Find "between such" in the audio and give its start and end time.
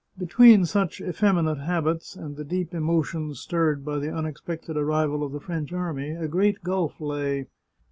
0.17-0.99